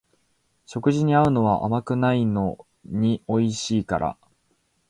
[0.65, 4.17] 食事に合うのは甘くないのにおいしいから